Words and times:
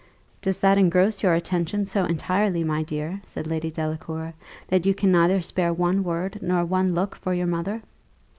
"Does 0.41 0.57
that 0.61 0.79
engross 0.79 1.21
your 1.21 1.35
attention 1.35 1.85
so 1.85 2.05
entirely, 2.05 2.63
my 2.63 2.81
dear," 2.81 3.21
said 3.23 3.45
Lady 3.45 3.69
Delacour, 3.69 4.33
"that 4.69 4.83
you 4.83 4.95
can 4.95 5.11
neither 5.11 5.41
spare 5.43 5.73
one 5.75 6.03
word 6.03 6.39
nor 6.41 6.65
one 6.65 6.95
look 6.95 7.15
for 7.15 7.35
your 7.35 7.45
mother?" 7.45 7.83